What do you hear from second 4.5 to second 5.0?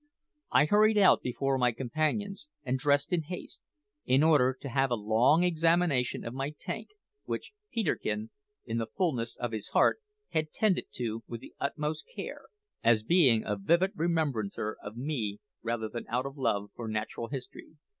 to have a